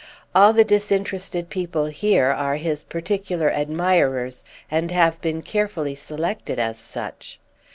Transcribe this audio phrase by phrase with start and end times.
[0.33, 6.79] All the disinterested people here are his particular admirers and have been carefully selected as
[6.79, 7.39] such.